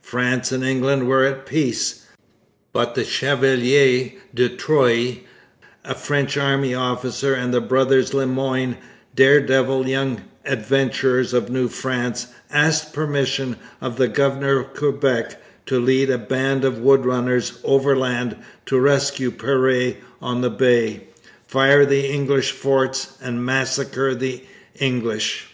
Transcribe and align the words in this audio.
France 0.00 0.52
and 0.52 0.62
England 0.62 1.08
were 1.08 1.24
at 1.24 1.44
peace; 1.44 2.06
but 2.72 2.94
the 2.94 3.02
Chevalier 3.02 4.12
de 4.32 4.48
Troyes, 4.48 5.16
a 5.84 5.96
French 5.96 6.36
army 6.36 6.72
officer, 6.72 7.34
and 7.34 7.52
the 7.52 7.60
brothers 7.60 8.14
Le 8.14 8.24
Moyne, 8.24 8.76
dare 9.16 9.40
devil 9.40 9.88
young 9.88 10.22
adventurers 10.44 11.32
of 11.34 11.50
New 11.50 11.66
France, 11.66 12.28
asked 12.52 12.92
permission 12.92 13.56
of 13.80 13.96
the 13.96 14.06
governor 14.06 14.60
of 14.60 14.72
Quebec 14.72 15.42
to 15.66 15.80
lead 15.80 16.10
a 16.10 16.16
band 16.16 16.64
of 16.64 16.78
wood 16.78 17.04
runners 17.04 17.58
overland 17.64 18.36
to 18.66 18.78
rescue 18.78 19.32
Péré 19.32 19.96
on 20.20 20.42
the 20.42 20.48
Bay, 20.50 21.08
fire 21.44 21.84
the 21.84 22.06
English 22.06 22.52
forts, 22.52 23.14
and 23.20 23.44
massacre 23.44 24.14
the 24.14 24.44
English. 24.76 25.46